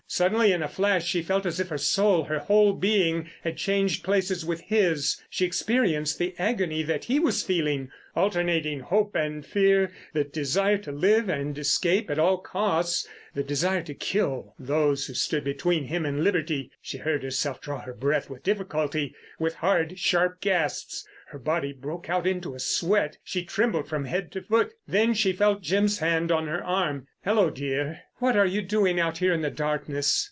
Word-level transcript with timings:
Suddenly, 0.13 0.51
in 0.51 0.61
a 0.61 0.67
flash, 0.67 1.05
she 1.05 1.21
felt 1.21 1.45
as 1.45 1.61
if 1.61 1.69
her 1.69 1.77
soul, 1.77 2.25
her 2.25 2.39
whole 2.39 2.73
being, 2.73 3.29
had 3.45 3.55
changed 3.55 4.03
places 4.03 4.43
with 4.45 4.59
his. 4.59 5.21
She 5.29 5.45
experienced 5.45 6.19
the 6.19 6.35
agony 6.37 6.83
that 6.83 7.05
he 7.05 7.17
was 7.17 7.43
feeling—alternating 7.43 8.81
hope 8.81 9.15
and 9.15 9.45
fear. 9.45 9.89
The 10.11 10.25
desire 10.25 10.79
to 10.79 10.91
live 10.91 11.29
and 11.29 11.57
escape 11.57 12.09
at 12.11 12.19
all 12.19 12.39
costs, 12.39 13.05
and 13.33 13.41
the 13.41 13.47
desire 13.47 13.83
to 13.83 13.93
kill 13.93 14.53
those 14.59 15.05
who 15.05 15.13
stood 15.13 15.45
between 15.45 15.85
him 15.85 16.05
and 16.05 16.25
liberty. 16.25 16.71
She 16.81 16.97
heard 16.97 17.23
herself 17.23 17.61
draw 17.61 17.79
her 17.79 17.93
breath 17.93 18.29
with 18.29 18.43
difficulty, 18.43 19.15
with 19.39 19.55
hard, 19.55 19.97
sharp 19.97 20.41
gasps. 20.41 21.07
Her 21.27 21.39
body 21.39 21.71
broke 21.71 22.09
out 22.09 22.27
into 22.27 22.53
a 22.53 22.59
sweat. 22.59 23.17
She 23.23 23.45
trembled 23.45 23.87
from 23.87 24.03
head 24.03 24.33
to 24.33 24.41
foot. 24.41 24.73
Then 24.85 25.13
she 25.13 25.31
felt 25.31 25.61
Jim's 25.61 25.99
hand 25.99 26.29
on 26.29 26.47
her 26.47 26.61
arm. 26.61 27.07
"Hello, 27.23 27.49
dear, 27.49 28.01
what 28.17 28.35
are 28.35 28.45
you 28.45 28.61
doing 28.61 28.99
out 28.99 29.19
here 29.19 29.31
in 29.33 29.41
the 29.41 29.49
darkness?" 29.49 30.19